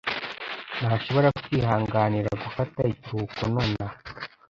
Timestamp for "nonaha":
3.53-3.97